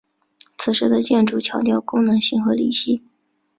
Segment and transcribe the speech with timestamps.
[0.57, 3.07] 此时的建筑强调功能性和理性。